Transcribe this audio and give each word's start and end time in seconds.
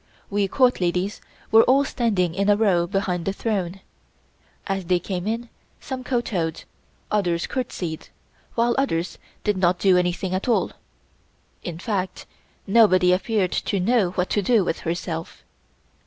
We 0.31 0.47
Court 0.47 0.81
ladies 0.81 1.21
were 1.51 1.61
all 1.65 1.85
standing 1.85 2.33
in 2.33 2.49
a 2.49 2.57
row 2.57 2.87
behind 2.87 3.25
the 3.25 3.33
Throne. 3.33 3.81
As 4.65 4.85
they 4.85 4.97
came 4.97 5.27
in, 5.27 5.47
some 5.79 6.03
kowtowed; 6.03 6.63
others 7.11 7.45
courtesied, 7.45 8.07
while 8.55 8.73
others 8.79 9.19
did 9.43 9.57
not 9.57 9.77
do 9.77 9.97
anything 9.99 10.33
at 10.33 10.47
all, 10.47 10.71
in 11.61 11.77
fact 11.77 12.25
nobody 12.65 13.13
appeared 13.13 13.51
to 13.51 13.79
know 13.79 14.09
what 14.13 14.31
to 14.31 14.41
do 14.41 14.63
with 14.63 14.79
herself. 14.79 15.43